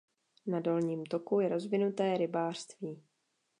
[0.45, 3.03] Na dolním toku je rozvinuté rybářství.